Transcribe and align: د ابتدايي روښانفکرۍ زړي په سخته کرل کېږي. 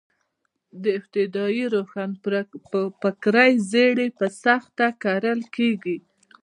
د 0.83 0.83
ابتدايي 0.99 1.65
روښانفکرۍ 1.75 3.51
زړي 3.71 4.07
په 4.19 4.25
سخته 4.43 4.85
کرل 5.03 5.41
کېږي. 5.55 5.97